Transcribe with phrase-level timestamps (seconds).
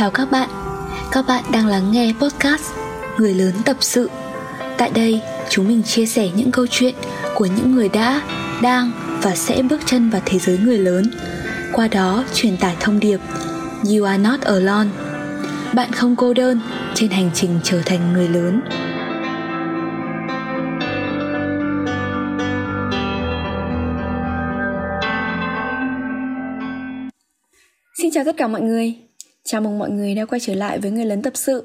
[0.00, 0.48] Chào các bạn,
[1.12, 2.62] các bạn đang lắng nghe podcast
[3.18, 4.10] Người lớn tập sự.
[4.78, 6.94] Tại đây, chúng mình chia sẻ những câu chuyện
[7.34, 8.22] của những người đã,
[8.62, 8.92] đang
[9.22, 11.04] và sẽ bước chân vào thế giới người lớn.
[11.72, 13.20] Qua đó truyền tải thông điệp
[13.90, 14.88] You are not alone.
[15.74, 16.60] Bạn không cô đơn
[16.94, 18.60] trên hành trình trở thành người lớn.
[27.98, 29.09] Xin chào tất cả mọi người.
[29.44, 31.64] Chào mừng mọi người đã quay trở lại với Người lớn tập sự.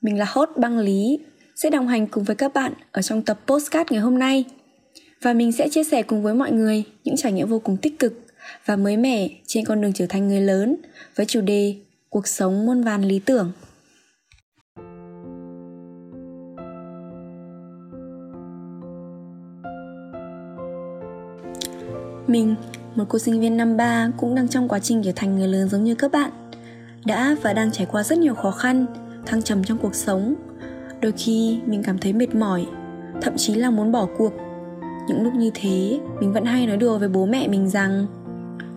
[0.00, 1.18] Mình là host Băng Lý,
[1.56, 4.44] sẽ đồng hành cùng với các bạn ở trong tập postcard ngày hôm nay.
[5.22, 7.98] Và mình sẽ chia sẻ cùng với mọi người những trải nghiệm vô cùng tích
[7.98, 8.12] cực
[8.66, 10.76] và mới mẻ trên con đường trở thành người lớn
[11.16, 11.74] với chủ đề
[12.08, 13.52] Cuộc sống muôn vàn lý tưởng.
[22.26, 22.54] Mình,
[22.94, 25.68] một cô sinh viên năm 3 cũng đang trong quá trình trở thành người lớn
[25.68, 26.30] giống như các bạn
[27.04, 28.86] đã và đang trải qua rất nhiều khó khăn,
[29.26, 30.34] thăng trầm trong cuộc sống.
[31.00, 32.66] Đôi khi mình cảm thấy mệt mỏi,
[33.22, 34.32] thậm chí là muốn bỏ cuộc.
[35.08, 38.06] Những lúc như thế, mình vẫn hay nói đùa với bố mẹ mình rằng,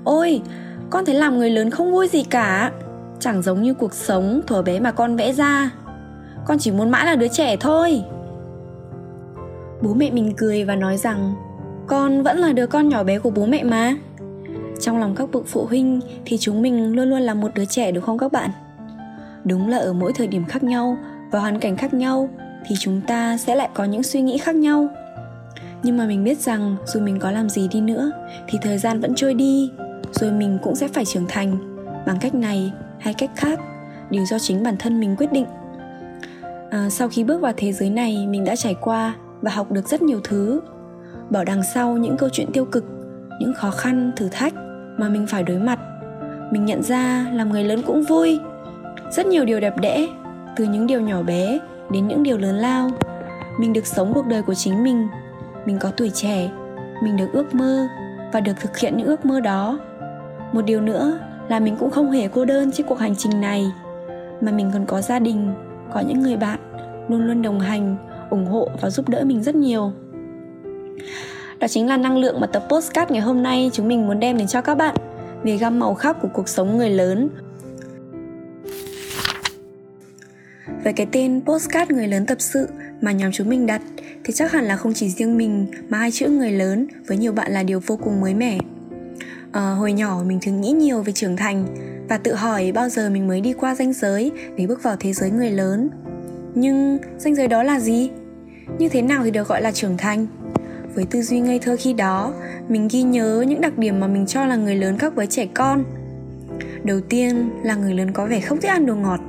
[0.04, 0.42] ôi,
[0.90, 2.72] con thấy làm người lớn không vui gì cả.
[3.20, 5.72] Chẳng giống như cuộc sống thuở bé mà con vẽ ra.
[6.46, 8.04] Con chỉ muốn mãi là đứa trẻ thôi.
[9.82, 11.34] Bố mẹ mình cười và nói rằng,
[11.88, 13.96] con vẫn là đứa con nhỏ bé của bố mẹ mà
[14.84, 17.92] trong lòng các bậc phụ huynh thì chúng mình luôn luôn là một đứa trẻ
[17.92, 18.50] đúng không các bạn?
[19.46, 20.98] Đúng là ở mỗi thời điểm khác nhau
[21.32, 22.30] và hoàn cảnh khác nhau
[22.68, 24.88] thì chúng ta sẽ lại có những suy nghĩ khác nhau.
[25.84, 28.12] Nhưng mà mình biết rằng dù mình có làm gì đi nữa
[28.48, 29.72] thì thời gian vẫn trôi đi
[30.12, 31.58] rồi mình cũng sẽ phải trưởng thành.
[32.06, 33.60] Bằng cách này hay cách khác
[34.10, 35.46] đều do chính bản thân mình quyết định.
[36.70, 39.90] À, sau khi bước vào thế giới này mình đã trải qua và học được
[39.90, 40.62] rất nhiều thứ.
[41.30, 42.86] Bỏ đằng sau những câu chuyện tiêu cực
[43.40, 44.54] những khó khăn thử thách
[44.98, 45.80] mà mình phải đối mặt.
[46.52, 48.40] Mình nhận ra làm người lớn cũng vui.
[49.12, 50.08] Rất nhiều điều đẹp đẽ,
[50.56, 51.60] từ những điều nhỏ bé
[51.92, 52.90] đến những điều lớn lao.
[53.60, 55.08] Mình được sống cuộc đời của chính mình.
[55.66, 56.52] Mình có tuổi trẻ,
[57.04, 57.88] mình được ước mơ
[58.34, 59.80] và được thực hiện những ước mơ đó.
[60.54, 63.72] Một điều nữa là mình cũng không hề cô đơn trên cuộc hành trình này,
[64.42, 65.54] mà mình còn có gia đình,
[65.94, 66.60] có những người bạn
[67.10, 67.96] luôn luôn đồng hành,
[68.30, 69.92] ủng hộ và giúp đỡ mình rất nhiều
[71.64, 74.38] đó chính là năng lượng mà tập postcard ngày hôm nay chúng mình muốn đem
[74.38, 74.96] đến cho các bạn
[75.44, 77.30] về gam màu khác của cuộc sống người lớn
[80.84, 82.68] Về cái tên postcard người lớn tập sự
[83.02, 83.82] mà nhóm chúng mình đặt
[84.24, 87.32] thì chắc hẳn là không chỉ riêng mình mà hai chữ người lớn với nhiều
[87.32, 88.58] bạn là điều vô cùng mới mẻ.
[89.52, 91.66] À, hồi nhỏ mình thường nghĩ nhiều về trưởng thành
[92.10, 95.14] và tự hỏi bao giờ mình mới đi qua ranh giới để bước vào thế
[95.14, 95.90] giới người lớn.
[96.56, 98.10] Nhưng ranh giới đó là gì?
[98.80, 100.28] Như thế nào thì được gọi là trưởng thành?
[100.96, 102.34] Với tư duy ngây thơ khi đó,
[102.68, 105.48] mình ghi nhớ những đặc điểm mà mình cho là người lớn khác với trẻ
[105.54, 105.84] con.
[106.84, 109.20] Đầu tiên là người lớn có vẻ không thích ăn đồ ngọt.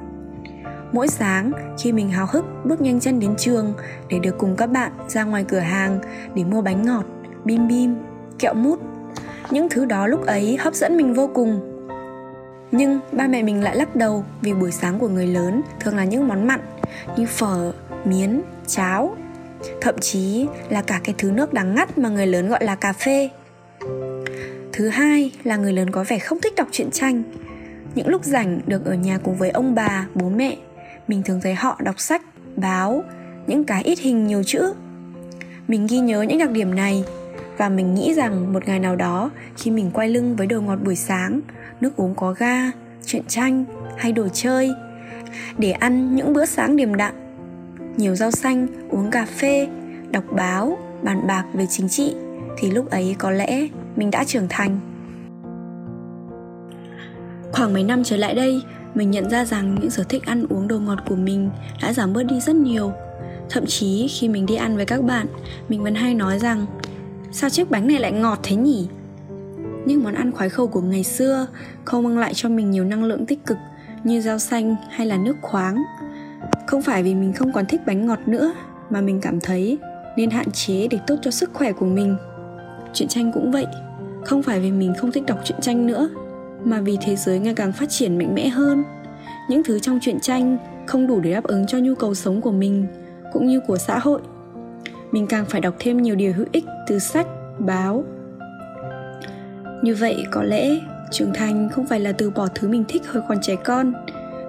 [0.92, 3.74] Mỗi sáng, khi mình háo hức bước nhanh chân đến trường
[4.08, 5.98] để được cùng các bạn ra ngoài cửa hàng
[6.34, 7.04] để mua bánh ngọt,
[7.44, 7.96] bim bim,
[8.38, 8.80] kẹo mút,
[9.50, 11.60] những thứ đó lúc ấy hấp dẫn mình vô cùng.
[12.72, 16.04] Nhưng ba mẹ mình lại lắc đầu vì buổi sáng của người lớn thường là
[16.04, 16.60] những món mặn
[17.16, 17.72] như phở,
[18.04, 19.16] miến, cháo
[19.80, 22.92] thậm chí là cả cái thứ nước đắng ngắt mà người lớn gọi là cà
[22.92, 23.30] phê.
[24.72, 27.22] Thứ hai là người lớn có vẻ không thích đọc truyện tranh.
[27.94, 30.56] Những lúc rảnh được ở nhà cùng với ông bà, bố mẹ,
[31.08, 32.22] mình thường thấy họ đọc sách,
[32.56, 33.04] báo,
[33.46, 34.72] những cái ít hình nhiều chữ.
[35.68, 37.04] Mình ghi nhớ những đặc điểm này
[37.56, 40.78] và mình nghĩ rằng một ngày nào đó khi mình quay lưng với đồ ngọt
[40.84, 41.40] buổi sáng,
[41.80, 42.70] nước uống có ga,
[43.06, 43.64] truyện tranh
[43.96, 44.70] hay đồ chơi,
[45.58, 47.14] để ăn những bữa sáng điềm đạm
[47.96, 49.68] nhiều rau xanh, uống cà phê,
[50.10, 52.14] đọc báo, bàn bạc về chính trị
[52.58, 54.80] thì lúc ấy có lẽ mình đã trưởng thành.
[57.52, 58.62] Khoảng mấy năm trở lại đây,
[58.94, 61.50] mình nhận ra rằng những sở thích ăn uống đồ ngọt của mình
[61.82, 62.92] đã giảm bớt đi rất nhiều.
[63.50, 65.26] Thậm chí khi mình đi ăn với các bạn,
[65.68, 66.66] mình vẫn hay nói rằng
[67.32, 68.88] sao chiếc bánh này lại ngọt thế nhỉ?
[69.86, 71.46] Những món ăn khoái khẩu của ngày xưa
[71.84, 73.58] không mang lại cho mình nhiều năng lượng tích cực
[74.04, 75.82] như rau xanh hay là nước khoáng
[76.74, 78.52] không phải vì mình không còn thích bánh ngọt nữa,
[78.90, 79.78] mà mình cảm thấy
[80.16, 82.16] nên hạn chế để tốt cho sức khỏe của mình.
[82.92, 83.66] Truyện tranh cũng vậy.
[84.24, 86.08] Không phải vì mình không thích đọc truyện tranh nữa,
[86.64, 88.84] mà vì thế giới ngày càng phát triển mạnh mẽ hơn.
[89.48, 92.52] Những thứ trong truyện tranh không đủ để đáp ứng cho nhu cầu sống của
[92.52, 92.86] mình,
[93.32, 94.20] cũng như của xã hội.
[95.12, 97.26] Mình càng phải đọc thêm nhiều điều hữu ích từ sách,
[97.58, 98.04] báo.
[99.82, 100.70] Như vậy có lẽ
[101.10, 103.92] trưởng thành không phải là từ bỏ thứ mình thích hồi còn trẻ con,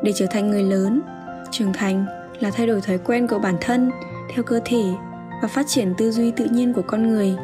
[0.04, 1.02] để trở thành người lớn
[1.58, 2.06] trưởng thành
[2.40, 3.92] là thay đổi thói quen của bản thân
[4.34, 4.84] theo cơ thể
[5.42, 7.36] và phát triển tư duy tự nhiên của con người.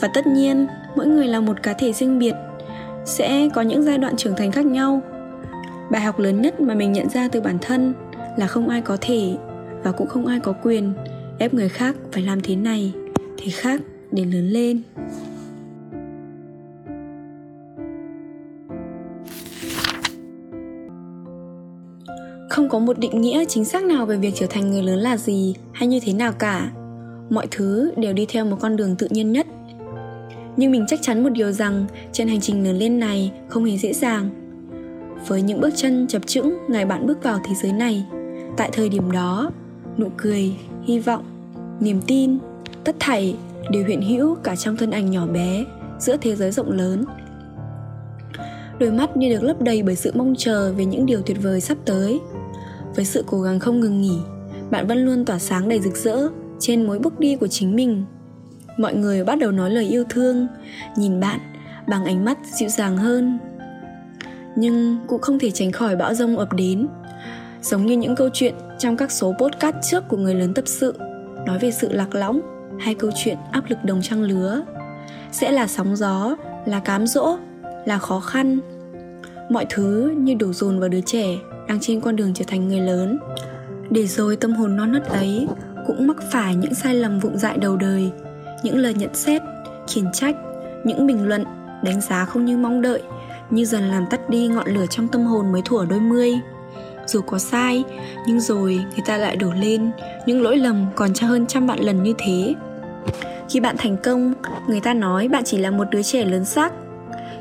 [0.00, 0.66] Và tất nhiên,
[0.96, 2.34] mỗi người là một cá thể riêng biệt,
[3.04, 5.02] sẽ có những giai đoạn trưởng thành khác nhau.
[5.90, 7.94] Bài học lớn nhất mà mình nhận ra từ bản thân
[8.36, 9.36] là không ai có thể
[9.82, 10.92] và cũng không ai có quyền
[11.38, 12.92] ép người khác phải làm thế này,
[13.38, 13.80] thế khác
[14.12, 14.82] để lớn lên.
[22.54, 25.16] Không có một định nghĩa chính xác nào về việc trở thành người lớn là
[25.16, 26.70] gì hay như thế nào cả.
[27.30, 29.46] Mọi thứ đều đi theo một con đường tự nhiên nhất.
[30.56, 33.76] Nhưng mình chắc chắn một điều rằng trên hành trình lớn lên này không hề
[33.76, 34.30] dễ dàng.
[35.28, 38.04] Với những bước chân chập chững ngày bạn bước vào thế giới này,
[38.56, 39.50] tại thời điểm đó,
[39.98, 40.52] nụ cười,
[40.84, 41.24] hy vọng,
[41.80, 42.38] niềm tin,
[42.84, 43.36] tất thảy
[43.70, 45.64] đều hiện hữu cả trong thân ảnh nhỏ bé
[45.98, 47.04] giữa thế giới rộng lớn.
[48.78, 51.60] Đôi mắt như được lấp đầy bởi sự mong chờ về những điều tuyệt vời
[51.60, 52.20] sắp tới
[52.96, 54.18] với sự cố gắng không ngừng nghỉ,
[54.70, 56.28] bạn vẫn luôn tỏa sáng đầy rực rỡ
[56.60, 58.04] trên mỗi bước đi của chính mình.
[58.78, 60.46] Mọi người bắt đầu nói lời yêu thương,
[60.96, 61.40] nhìn bạn
[61.88, 63.38] bằng ánh mắt dịu dàng hơn.
[64.56, 66.88] Nhưng cũng không thể tránh khỏi bão rông ập đến,
[67.62, 70.94] giống như những câu chuyện trong các số podcast trước của người lớn tập sự,
[71.46, 72.40] nói về sự lạc lõng
[72.78, 74.62] hay câu chuyện áp lực đồng trang lứa.
[75.32, 76.36] Sẽ là sóng gió,
[76.66, 77.36] là cám dỗ,
[77.84, 78.58] là khó khăn,
[79.50, 81.26] mọi thứ như đổ dồn vào đứa trẻ
[81.68, 83.18] đang trên con đường trở thành người lớn.
[83.90, 85.48] Để rồi tâm hồn non nớt ấy
[85.86, 88.10] cũng mắc phải những sai lầm vụng dại đầu đời,
[88.62, 89.42] những lời nhận xét,
[89.88, 90.36] khiển trách,
[90.84, 91.44] những bình luận,
[91.82, 93.02] đánh giá không như mong đợi,
[93.50, 96.32] như dần làm tắt đi ngọn lửa trong tâm hồn mới thủa đôi mươi.
[97.06, 97.84] Dù có sai,
[98.28, 99.90] nhưng rồi người ta lại đổ lên
[100.26, 102.54] những lỗi lầm còn cha hơn trăm vạn lần như thế.
[103.48, 104.34] Khi bạn thành công,
[104.68, 106.72] người ta nói bạn chỉ là một đứa trẻ lớn xác.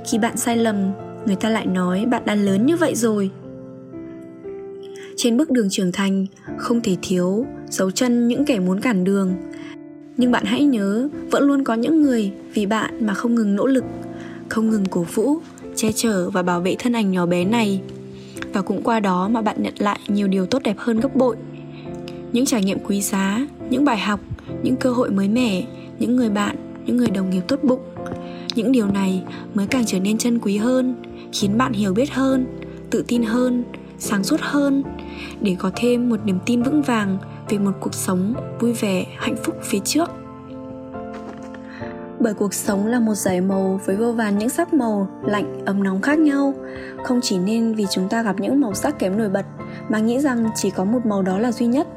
[0.05, 0.91] Khi bạn sai lầm,
[1.25, 3.31] người ta lại nói bạn đã lớn như vậy rồi
[5.23, 6.25] trên bước đường trưởng thành
[6.57, 9.33] không thể thiếu dấu chân những kẻ muốn cản đường.
[10.17, 13.65] Nhưng bạn hãy nhớ, vẫn luôn có những người vì bạn mà không ngừng nỗ
[13.65, 13.83] lực,
[14.49, 15.37] không ngừng cổ vũ,
[15.75, 17.81] che chở và bảo vệ thân ảnh nhỏ bé này.
[18.53, 21.35] Và cũng qua đó mà bạn nhận lại nhiều điều tốt đẹp hơn gấp bội.
[22.31, 24.19] Những trải nghiệm quý giá, những bài học,
[24.63, 25.63] những cơ hội mới mẻ,
[25.99, 26.55] những người bạn,
[26.85, 27.81] những người đồng nghiệp tốt bụng.
[28.55, 29.23] Những điều này
[29.53, 30.95] mới càng trở nên chân quý hơn,
[31.33, 32.45] khiến bạn hiểu biết hơn,
[32.89, 33.63] tự tin hơn
[34.03, 34.83] sáng suốt hơn,
[35.41, 37.17] để có thêm một niềm tin vững vàng
[37.49, 40.09] về một cuộc sống vui vẻ, hạnh phúc phía trước.
[42.19, 45.83] Bởi cuộc sống là một giải màu với vô vàn những sắc màu lạnh, ấm
[45.83, 46.53] nóng khác nhau.
[47.03, 49.45] Không chỉ nên vì chúng ta gặp những màu sắc kém nổi bật
[49.89, 51.87] mà nghĩ rằng chỉ có một màu đó là duy nhất.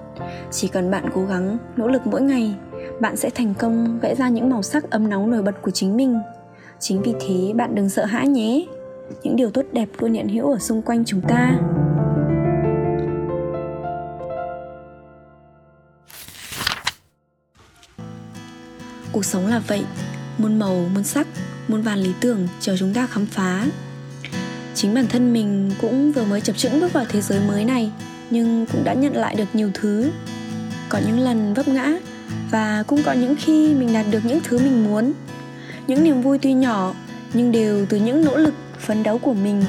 [0.51, 2.55] Chỉ cần bạn cố gắng, nỗ lực mỗi ngày,
[3.01, 5.97] bạn sẽ thành công vẽ ra những màu sắc ấm nóng nổi bật của chính
[5.97, 6.19] mình.
[6.79, 8.67] Chính vì thế, bạn đừng sợ hãi nhé.
[9.23, 11.59] Những điều tốt đẹp luôn hiện hữu ở xung quanh chúng ta.
[19.17, 19.85] Cuộc sống là vậy.
[20.39, 21.27] Muôn màu, muôn sắc,
[21.69, 23.67] muôn vàn lý tưởng chờ chúng ta khám phá.
[24.75, 27.91] Chính bản thân mình cũng vừa mới chập chững bước vào thế giới mới này,
[28.31, 30.11] nhưng cũng đã nhận lại được nhiều thứ.
[30.89, 31.93] Có những lần vấp ngã
[32.51, 35.13] và cũng có những khi mình đạt được những thứ mình muốn.
[35.87, 36.95] Những niềm vui tuy nhỏ,
[37.35, 39.65] nhưng đều từ những nỗ lực phấn đấu của mình.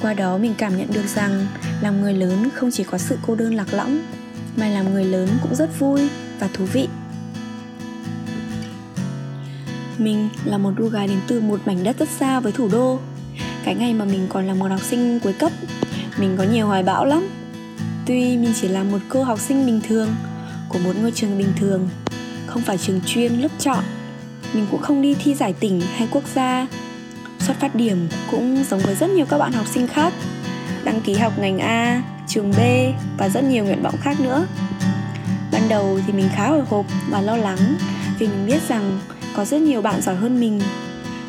[0.00, 1.46] Qua đó mình cảm nhận được rằng
[1.80, 4.00] làm người lớn không chỉ có sự cô đơn lạc lõng,
[4.56, 6.08] mà làm người lớn cũng rất vui
[6.40, 6.88] và thú vị
[9.98, 12.98] mình là một cô gái đến từ một mảnh đất rất xa với thủ đô.
[13.64, 15.52] Cái ngày mà mình còn là một học sinh cuối cấp
[16.18, 17.28] Mình có nhiều hoài bão lắm.
[18.06, 20.08] Tuy mình chỉ là một cô học sinh bình thường
[20.68, 21.88] Của một ngôi trường bình thường
[22.46, 23.84] Không phải trường chuyên lớp chọn
[24.52, 26.66] Mình cũng không đi thi giải tỉnh hay quốc gia.
[27.38, 30.12] Xuất phát điểm cũng giống với rất nhiều các bạn học sinh khác
[30.84, 32.60] Đăng ký học ngành A, trường B
[33.18, 34.46] và rất nhiều nguyện vọng khác nữa.
[35.52, 37.76] Ban đầu thì mình khá hồi hộp và lo lắng
[38.18, 38.98] Vì mình biết rằng
[39.36, 40.60] có rất nhiều bạn giỏi hơn mình.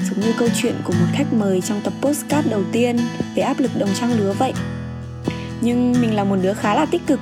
[0.09, 2.97] Giống như câu chuyện của một khách mời trong tập postcard đầu tiên
[3.35, 4.53] về áp lực đồng trang lứa vậy.
[5.61, 7.19] Nhưng mình là một đứa khá là tích cực,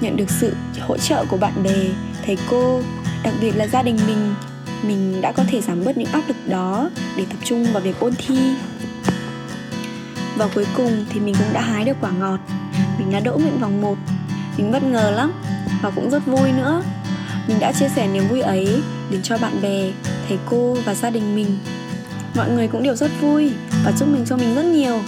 [0.00, 1.76] nhận được sự hỗ trợ của bạn bè,
[2.26, 2.80] thầy cô,
[3.22, 4.34] đặc biệt là gia đình mình.
[4.82, 8.00] Mình đã có thể giảm bớt những áp lực đó để tập trung vào việc
[8.00, 8.38] ôn thi.
[10.36, 12.38] Và cuối cùng thì mình cũng đã hái được quả ngọt.
[12.98, 13.96] Mình đã đỗ nguyện vòng 1
[14.56, 15.32] mình bất ngờ lắm
[15.82, 16.82] và cũng rất vui nữa.
[17.48, 19.92] Mình đã chia sẻ niềm vui ấy đến cho bạn bè
[20.28, 21.58] thầy cô và gia đình mình.
[22.34, 23.52] Mọi người cũng đều rất vui
[23.84, 25.00] và chúc mừng cho mình rất nhiều.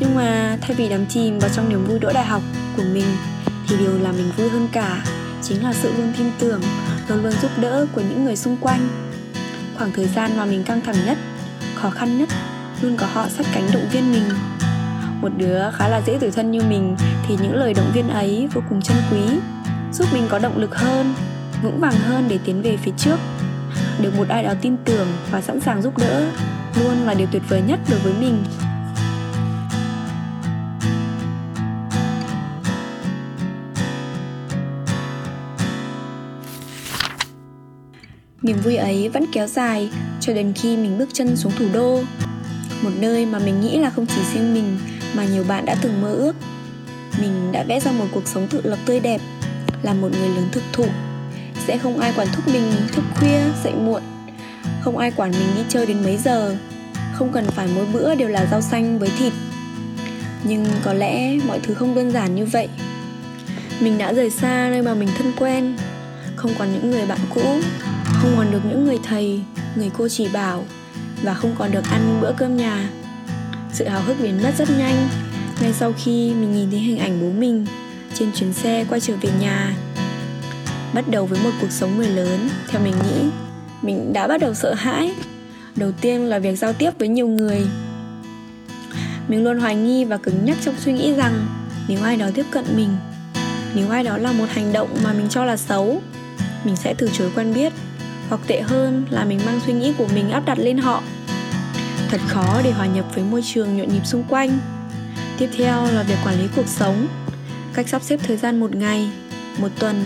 [0.00, 2.42] Nhưng mà thay vì đắm chìm vào trong niềm vui đỗ đại học
[2.76, 3.04] của mình,
[3.68, 5.02] thì điều làm mình vui hơn cả
[5.42, 6.60] chính là sự luôn tin tưởng,
[7.08, 8.88] luôn luôn giúp đỡ của những người xung quanh.
[9.78, 11.18] Khoảng thời gian mà mình căng thẳng nhất,
[11.74, 12.28] khó khăn nhất,
[12.82, 14.28] luôn có họ sát cánh động viên mình.
[15.20, 16.96] Một đứa khá là dễ tuổi thân như mình,
[17.28, 19.20] thì những lời động viên ấy vô cùng chân quý,
[19.92, 21.14] giúp mình có động lực hơn,
[21.62, 23.16] vững vàng hơn để tiến về phía trước
[24.02, 26.26] được một ai đó tin tưởng và sẵn sàng giúp đỡ
[26.76, 28.44] luôn là điều tuyệt vời nhất đối với mình.
[38.42, 39.90] Niềm vui ấy vẫn kéo dài
[40.20, 42.00] cho đến khi mình bước chân xuống thủ đô,
[42.82, 44.78] Một nơi mà mình nghĩ là không chỉ riêng mình
[45.14, 46.36] mà nhiều bạn đã từng mơ ước.
[47.20, 49.20] Mình đã vẽ ra một cuộc sống tự lập tươi đẹp,
[49.82, 50.86] Là một người lớn thực thụ.
[51.66, 54.02] Sẽ không ai quản thúc mình thức khuya, dậy muộn.
[54.80, 56.56] Không ai quản mình đi chơi đến mấy giờ.
[57.14, 59.32] Không cần phải mỗi bữa đều là rau xanh với thịt.
[60.44, 62.68] Nhưng có lẽ mọi thứ không đơn giản như vậy.
[63.80, 65.76] Mình đã rời xa nơi mà mình thân quen.
[66.36, 67.60] Không còn những người bạn cũ.
[68.04, 69.40] Không còn được những người thầy
[69.74, 70.64] người cô chỉ bảo.
[71.22, 72.88] Và không còn được ăn bữa cơm nhà.
[73.72, 75.08] Sự hào hức biến mất rất nhanh.
[75.60, 77.66] Ngay sau khi mình nhìn thấy hình ảnh bố mình
[78.14, 79.74] trên chuyến xe quay trở về nhà
[80.94, 82.48] bắt đầu với một cuộc sống người lớn.
[82.68, 83.30] Theo mình nghĩ,
[83.82, 85.14] mình đã bắt đầu sợ hãi.
[85.76, 87.60] Đầu tiên là việc giao tiếp với nhiều người.
[89.28, 91.46] Mình luôn hoài nghi và cứng nhắc trong suy nghĩ rằng
[91.88, 92.96] nếu ai đó tiếp cận mình,
[93.74, 96.02] nếu ai đó làm một hành động mà mình cho là xấu,
[96.64, 97.72] mình sẽ từ chối quen biết.
[98.28, 101.02] Hoặc tệ hơn là mình mang suy nghĩ của mình áp đặt lên họ.
[102.08, 104.58] Thật khó để hòa nhập với môi trường nhộn nhịp xung quanh.
[105.38, 107.06] Tiếp theo là việc quản lý cuộc sống.
[107.74, 109.10] Cách sắp xếp thời gian một ngày,
[109.58, 110.04] một tuần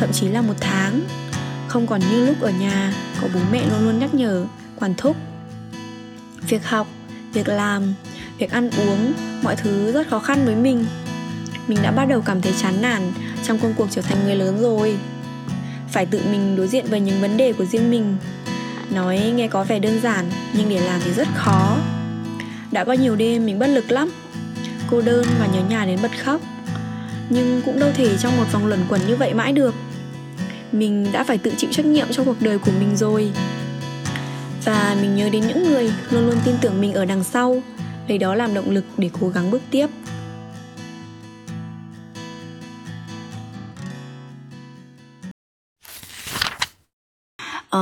[0.00, 1.00] thậm chí là một tháng.
[1.68, 4.44] Không còn như lúc ở nhà, có bố mẹ luôn luôn nhắc nhở,
[4.76, 5.16] quản thúc.
[6.48, 6.86] Việc học,
[7.32, 7.94] việc làm,
[8.38, 9.12] việc ăn uống,
[9.42, 10.86] mọi thứ rất khó khăn với mình.
[11.68, 13.12] Mình đã bắt đầu cảm thấy chán nản
[13.46, 14.96] trong công cuộc trở thành người lớn rồi.
[15.92, 18.16] Phải tự mình đối diện với những vấn đề của riêng mình.
[18.90, 21.76] Nói nghe có vẻ đơn giản, nhưng để làm thì rất khó.
[22.70, 24.10] Đã có nhiều đêm mình bất lực lắm.
[24.90, 26.40] Cô đơn và nhớ nhà đến bật khóc.
[27.30, 29.74] Nhưng cũng đâu thể trong một vòng luẩn quẩn như vậy mãi được
[30.72, 33.30] mình đã phải tự chịu trách nhiệm cho cuộc đời của mình rồi.
[34.64, 37.62] Và mình nhớ đến những người luôn luôn tin tưởng mình ở đằng sau.
[38.08, 39.86] Lấy đó làm động lực để cố gắng bước tiếp.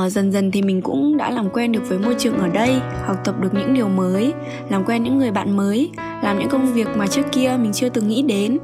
[0.05, 2.79] Uh, dần dần thì mình cũng đã làm quen được với môi trường ở đây
[3.05, 4.33] học tập được những điều mới
[4.69, 5.89] làm quen những người bạn mới
[6.23, 8.57] làm những công việc mà trước kia mình chưa từng nghĩ đến.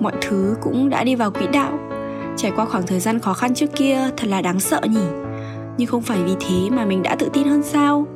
[0.00, 1.78] Mọi thứ cũng đã đi vào quỹ đạo
[2.36, 5.06] trải qua khoảng thời gian khó khăn trước kia thật là đáng sợ nhỉ.
[5.76, 8.06] Nhưng không phải vì thế mà mình đã tự tin hơn sao?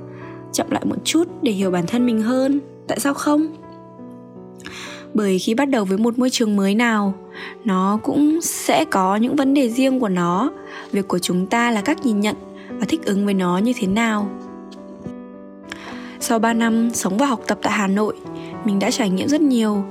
[0.53, 3.47] Chậm lại một chút để hiểu bản thân mình hơn tại sao không?
[5.15, 7.15] Bởi khi bắt đầu với một môi trường mới nào
[7.65, 10.51] nó cũng sẽ có những vấn đề riêng của nó.
[10.93, 12.37] Việc của chúng ta là cách nhìn nhận
[12.69, 14.29] và thích ứng với nó như thế nào.
[16.21, 18.15] Sau 3 năm sống và học tập tại Hà Nội,
[18.65, 19.85] mình đã trải nghiệm rất nhiều.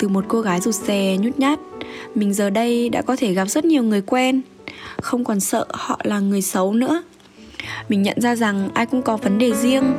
[0.00, 1.58] Từ một cô gái rụt rè, nhút nhát,
[2.14, 4.40] mình giờ đây đã có thể gặp rất nhiều người quen,
[5.02, 7.02] không còn sợ họ là người xấu nữa.
[7.88, 9.92] Mình nhận ra rằng ai cũng có vấn đề riêng,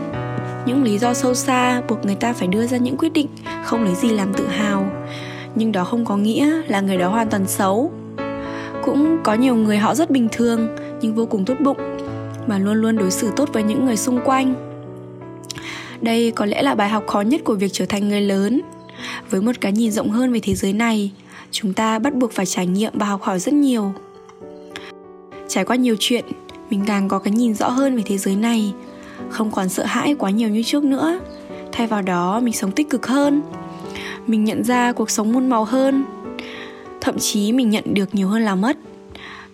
[0.66, 3.28] những lý do sâu xa buộc người ta phải đưa ra những quyết định
[3.64, 4.90] không lấy gì làm tự hào.
[5.56, 7.92] Nhưng đó không có nghĩa là người đó hoàn toàn xấu.
[8.84, 10.68] Cũng có nhiều người họ rất bình thường
[11.02, 11.98] nhưng vô cùng tốt bụng
[12.48, 14.54] và luôn luôn đối xử tốt với những người xung quanh.
[16.02, 18.62] Đây có lẽ là bài học khó nhất của việc trở thành người lớn
[19.30, 21.12] với một cái nhìn rộng hơn về thế giới này,
[21.52, 23.94] chúng ta bắt buộc phải trải nghiệm và học hỏi rất nhiều.
[25.48, 26.26] Trải qua nhiều chuyện,
[26.70, 28.74] mình càng có cái nhìn rõ hơn về thế giới này.
[29.30, 31.20] Không còn sợ hãi quá nhiều như trước nữa.
[31.72, 33.42] Thay vào đó, mình sống tích cực hơn.
[34.28, 36.06] Mình nhận ra cuộc sống muôn màu hơn.
[37.02, 38.78] Thậm chí mình nhận được nhiều hơn là mất.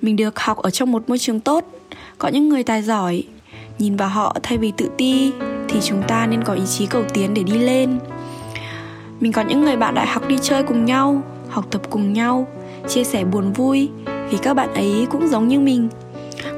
[0.01, 1.65] Mình được học ở trong một môi trường tốt,
[2.17, 3.23] có những người tài giỏi.
[3.79, 5.31] Nhìn vào họ thay vì tự ti,
[5.69, 7.99] thì chúng ta nên có ý chí cầu tiến để đi lên
[9.19, 12.47] mình có những người bạn đại học đi chơi cùng nhau, học tập cùng nhau,
[12.87, 15.89] chia sẻ buồn vui, vì các bạn ấy cũng giống như mình.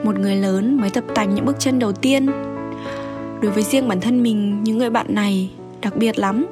[0.04, 2.26] Một người lớn mới tập tành những bước chân đầu tiên.
[3.42, 5.52] Đối với riêng bản thân mình, những người bạn này
[5.82, 6.46] đặc biệt lắm.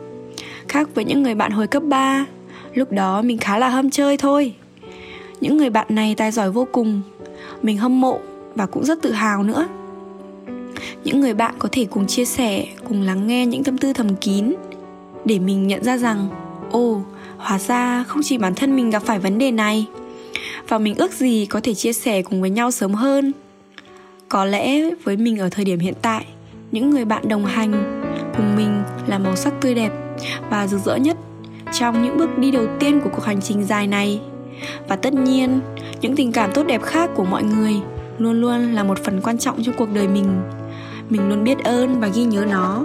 [0.67, 2.25] Khác với những người bạn hồi cấp 3
[2.73, 4.53] lúc đó mình khá là hâm chơi thôi.
[5.41, 7.01] Những người bạn này tài giỏi vô cùng,
[7.61, 8.19] mình hâm mộ
[8.55, 9.67] và cũng rất tự hào nữa.
[11.03, 14.15] Những người bạn có thể cùng chia sẻ, cùng lắng nghe những tâm tư thầm
[14.15, 14.53] kín
[15.27, 16.27] để mình nhận ra rằng,
[16.71, 17.01] ồ,
[17.37, 19.87] hóa ra không chỉ bản thân mình gặp phải vấn đề này.
[20.67, 23.31] Và mình ước gì có thể chia sẻ cùng với nhau sớm hơn.
[24.29, 26.25] Có lẽ với mình ở thời điểm hiện tại,
[26.71, 28.01] những người bạn đồng hành
[28.37, 29.91] cùng mình là màu sắc tươi đẹp
[30.49, 31.17] và rực rỡ nhất
[31.73, 34.21] trong những bước đi đầu tiên của cuộc hành trình dài này.
[34.87, 35.59] Và tất nhiên,
[36.01, 37.75] những tình cảm tốt đẹp khác của mọi người
[38.17, 40.41] luôn luôn là một phần quan trọng trong cuộc đời mình.
[41.09, 42.83] Mình luôn biết ơn và ghi nhớ nó.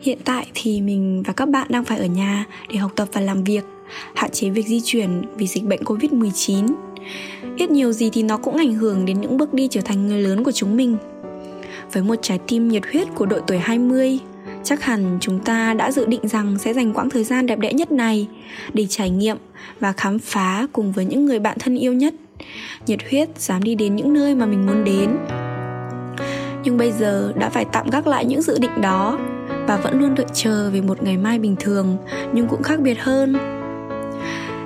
[0.00, 3.20] Hiện tại thì mình và các bạn đang phải ở nhà để học tập và
[3.20, 3.64] làm việc,
[4.14, 6.68] hạn chế việc di chuyển vì dịch bệnh Covid-19
[7.56, 10.22] ít nhiều gì thì nó cũng ảnh hưởng đến những bước đi trở thành người
[10.22, 10.96] lớn của chúng mình.
[11.92, 14.18] Với một trái tim nhiệt huyết của đội tuổi 20,
[14.64, 17.72] chắc hẳn chúng ta đã dự định rằng sẽ dành quãng thời gian đẹp đẽ
[17.72, 18.28] nhất này
[18.72, 19.36] để trải nghiệm
[19.80, 22.14] và khám phá cùng với những người bạn thân yêu nhất.
[22.86, 25.10] Nhiệt huyết dám đi đến những nơi mà mình muốn đến.
[26.64, 29.18] Nhưng bây giờ đã phải tạm gác lại những dự định đó
[29.66, 31.96] và vẫn luôn đợi chờ về một ngày mai bình thường,
[32.32, 33.36] nhưng cũng khác biệt hơn.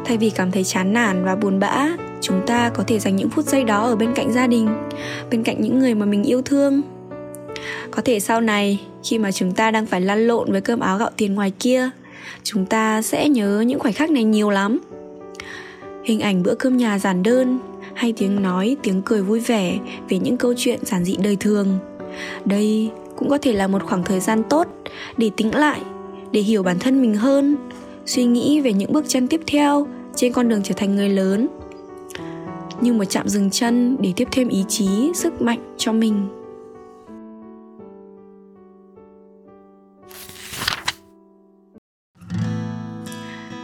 [0.05, 1.89] Thay vì cảm thấy chán nản và buồn bã,
[2.21, 4.69] chúng ta có thể dành những phút giây đó ở bên cạnh gia đình,
[5.31, 6.83] bên cạnh những người mà mình yêu thương.
[7.91, 10.99] Có thể sau này, khi mà chúng ta đang phải lăn lộn với cơm áo
[10.99, 11.91] gạo tiền ngoài kia,
[12.43, 14.81] chúng ta sẽ nhớ những khoảnh khắc này nhiều lắm.
[16.05, 17.59] Hình ảnh bữa cơm nhà giản đơn,
[17.95, 21.79] hay tiếng nói, tiếng cười vui vẻ về những câu chuyện giản dị đời thường.
[22.45, 24.67] Đây cũng có thể là một khoảng thời gian tốt
[25.17, 25.81] để tính lại,
[26.33, 27.57] để hiểu bản thân mình hơn,
[28.07, 31.49] suy nghĩ về những bước chân tiếp theo trên con đường trở thành người lớn.
[32.81, 36.29] Như một chạm dừng chân để tiếp thêm ý chí, sức mạnh cho mình.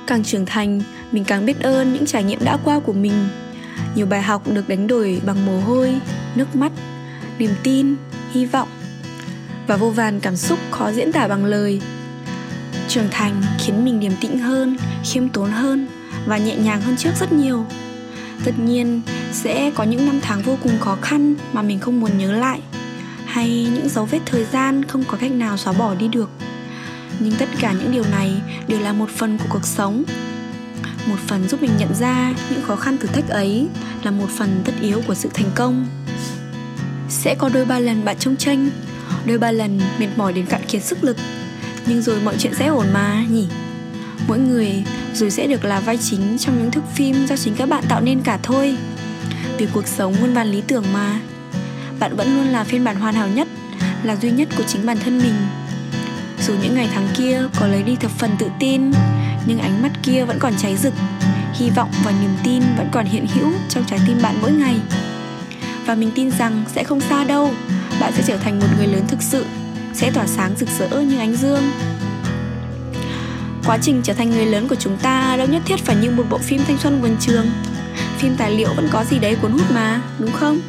[0.06, 0.80] Càng trưởng thành,
[1.12, 3.12] mình càng biết ơn những trải nghiệm đã qua của mình.
[3.94, 5.94] Nhiều bài học được đánh đổi bằng mồ hôi,
[6.34, 6.72] nước mắt,
[7.38, 7.96] niềm tin,
[8.32, 8.68] hy vọng
[9.70, 11.80] và vô vàn cảm xúc khó diễn tả bằng lời.
[12.88, 15.88] Trưởng thành khiến mình điềm tĩnh hơn, khiêm tốn hơn
[16.26, 17.66] và nhẹ nhàng hơn trước rất nhiều.
[18.44, 22.18] Tất nhiên, sẽ có những năm tháng vô cùng khó khăn mà mình không muốn
[22.18, 22.60] nhớ lại,
[23.24, 26.30] hay những dấu vết thời gian không có cách nào xóa bỏ đi được.
[27.18, 28.32] Nhưng tất cả những điều này
[28.68, 30.04] đều là một phần của cuộc sống.
[31.06, 33.68] Một phần giúp mình nhận ra những khó khăn thử thách ấy
[34.02, 35.86] là một phần tất yếu của sự thành công.
[37.08, 38.70] Sẽ có đôi ba lần bạn trông tranh
[39.26, 41.16] đôi ba lần mệt mỏi đến cạn kiệt sức lực.
[41.86, 43.48] Nhưng rồi mọi chuyện sẽ ổn mà, nhỉ?
[44.28, 47.68] Mỗi người rồi sẽ được là vai chính trong những thước phim do chính các
[47.68, 48.76] bạn tạo nên cả thôi.
[49.58, 51.20] Vì cuộc sống muôn vàn lý tưởng mà.
[51.98, 53.48] Bạn vẫn luôn là phiên bản hoàn hảo nhất,
[54.02, 55.34] là duy nhất của chính bản thân mình.
[56.46, 58.90] Dù những ngày tháng kia có lấy đi thập phần tự tin,
[59.46, 60.94] nhưng ánh mắt kia vẫn còn cháy rực.
[61.54, 64.76] Hy vọng và niềm tin vẫn còn hiện hữu trong trái tim bạn mỗi ngày.
[65.86, 67.50] Và mình tin rằng sẽ không xa đâu
[68.00, 69.44] bạn sẽ trở thành một người lớn thực sự,
[69.94, 71.62] sẽ tỏa sáng rực rỡ như ánh dương.
[73.66, 76.24] Quá trình trở thành người lớn của chúng ta đâu nhất thiết phải như một
[76.30, 77.46] bộ phim thanh xuân vườn trường.
[78.18, 80.60] Phim tài liệu vẫn có gì đấy cuốn hút mà, đúng không?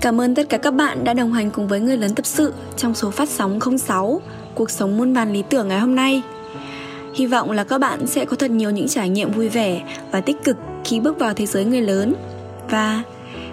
[0.00, 2.54] Cảm ơn tất cả các bạn đã đồng hành cùng với người lớn tập sự
[2.76, 4.20] trong số phát sóng 06
[4.60, 6.22] Cuộc sống muôn vàn lý tưởng ngày hôm nay.
[7.14, 10.20] Hy vọng là các bạn sẽ có thật nhiều những trải nghiệm vui vẻ và
[10.20, 12.14] tích cực khi bước vào thế giới người lớn.
[12.70, 13.02] Và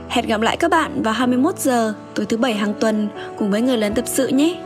[0.09, 3.61] hẹn gặp lại các bạn vào 21 giờ, tối thứ bảy hàng tuần cùng với
[3.61, 4.61] người lớn tập sự nhé.